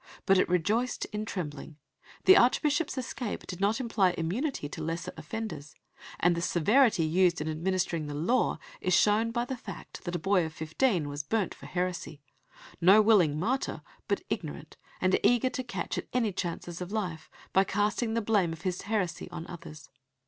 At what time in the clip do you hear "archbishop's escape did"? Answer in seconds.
2.35-3.61